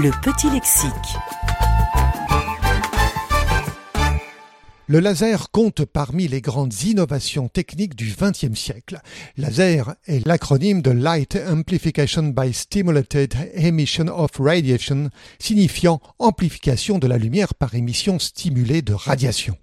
[0.00, 1.16] Le petit lexique.
[4.90, 9.02] Le laser compte parmi les grandes innovations techniques du XXe siècle.
[9.36, 17.18] Laser est l'acronyme de Light Amplification by Stimulated Emission of Radiation, signifiant amplification de la
[17.18, 19.58] lumière par émission stimulée de radiation.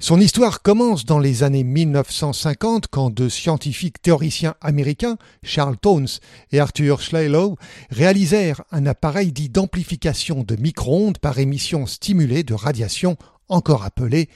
[0.00, 6.08] Son histoire commence dans les années 1950 quand deux scientifiques théoriciens américains, Charles Townes
[6.50, 7.54] et Arthur Schleilow,
[7.90, 13.16] réalisèrent un appareil dit d'amplification de micro-ondes par émission stimulée de radiation,
[13.48, 14.28] encore appelé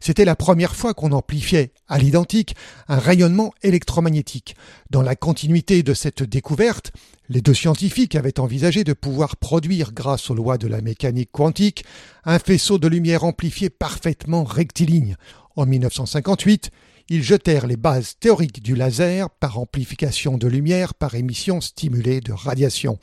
[0.00, 2.56] C'était la première fois qu'on amplifiait, à l'identique,
[2.88, 4.56] un rayonnement électromagnétique.
[4.90, 6.92] Dans la continuité de cette découverte,
[7.28, 11.84] les deux scientifiques avaient envisagé de pouvoir produire, grâce aux lois de la mécanique quantique,
[12.24, 15.16] un faisceau de lumière amplifié parfaitement rectiligne.
[15.56, 16.70] En 1958,
[17.10, 22.32] ils jetèrent les bases théoriques du laser par amplification de lumière par émission stimulée de
[22.32, 22.98] radiation.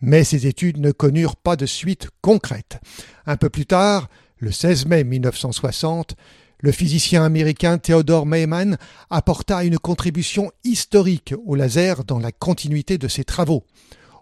[0.00, 2.80] Mais ces études ne connurent pas de suite concrète.
[3.26, 4.08] Un peu plus tard,
[4.40, 6.16] le 16 mai 1960,
[6.60, 8.78] le physicien américain Theodore Mayman
[9.10, 13.64] apporta une contribution historique au laser dans la continuité de ses travaux.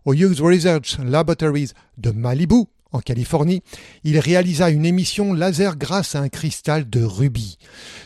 [0.05, 3.62] Au Hughes Research Laboratories de Malibu, en Californie,
[4.02, 7.58] il réalisa une émission laser grâce à un cristal de rubis.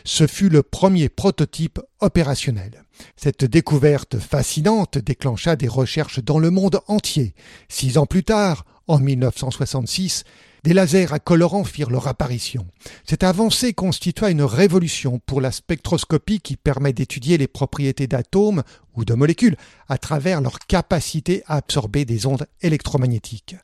[0.03, 2.83] Ce fut le premier prototype opérationnel.
[3.15, 7.33] Cette découverte fascinante déclencha des recherches dans le monde entier.
[7.69, 10.25] Six ans plus tard, en 1966,
[10.63, 12.65] des lasers à colorant firent leur apparition.
[13.05, 18.63] Cette avancée constitua une révolution pour la spectroscopie qui permet d'étudier les propriétés d'atomes
[18.95, 19.57] ou de molécules
[19.89, 23.55] à travers leur capacité à absorber des ondes électromagnétiques.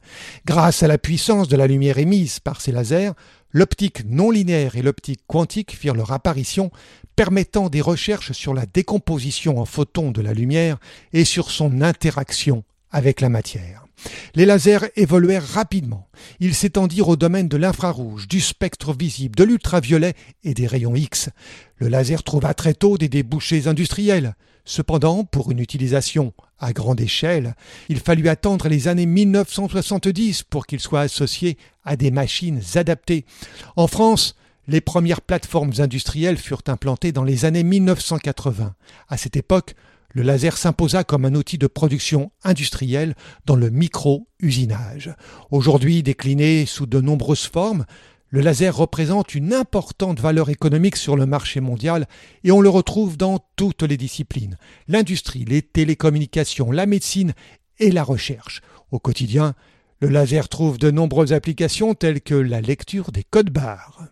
[0.46, 3.12] Grâce à la puissance de la lumière émise par ces lasers,
[3.52, 6.72] l'optique non linéaire et l'optique quantique firent leur apparition,
[7.16, 10.78] permettant des recherches sur la décomposition en photons de la lumière
[11.14, 13.89] et sur son interaction avec la matière.
[14.36, 16.08] Les lasers évoluèrent rapidement.
[16.40, 21.30] Ils s'étendirent au domaine de l'infrarouge, du spectre visible, de l'ultraviolet et des rayons X.
[21.78, 24.36] Le laser trouva très tôt des débouchés industriels.
[24.66, 27.56] Cependant, pour une utilisation à grande échelle,
[27.88, 33.26] il fallut attendre les années 1970 pour qu'il soit associé à des machines adaptées.
[33.76, 34.36] En France,
[34.68, 38.76] les premières plateformes industrielles furent implantées dans les années 1980.
[39.08, 39.74] À cette époque,
[40.12, 43.16] le laser s'imposa comme un outil de production industrielle
[43.46, 45.14] dans le micro-usinage.
[45.52, 47.86] Aujourd'hui décliné sous de nombreuses formes,
[48.30, 52.08] le laser représente une importante valeur économique sur le marché mondial
[52.44, 57.34] et on le retrouve dans toutes les disciplines, l'industrie, les télécommunications, la médecine
[57.80, 58.62] et la recherche.
[58.92, 59.56] Au quotidien,
[60.00, 64.08] le laser trouve de nombreuses applications telles que la lecture des codes barres.